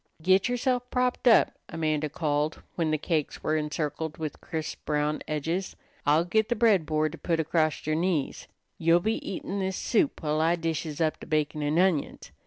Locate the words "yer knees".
7.85-8.47